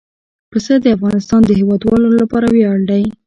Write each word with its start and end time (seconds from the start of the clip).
پسه 0.51 0.73
د 0.83 0.85
افغانستان 0.97 1.41
د 1.45 1.51
هیوادوالو 1.59 2.09
لپاره 2.21 2.47
ویاړ 2.49 2.79
دی. 2.89 3.03